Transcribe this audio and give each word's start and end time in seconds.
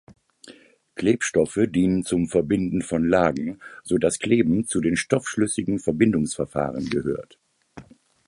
Klebstoffe 0.95 1.67
dienen 1.67 2.03
zum 2.03 2.27
Verbinden 2.27 2.81
von 2.81 3.07
Lagen, 3.07 3.59
so 3.83 3.99
dass 3.99 4.17
Kleben 4.17 4.65
zu 4.65 4.81
den 4.81 4.95
stoffschlüssigen 4.97 5.77
Verbindungsverfahren 5.77 6.89
gehört. 6.89 7.37